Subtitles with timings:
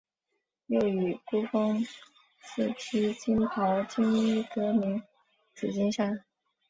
[0.65, 1.85] 又以孤峰
[2.41, 5.03] 似披紫袍金衣得名
[5.53, 6.25] 紫金山。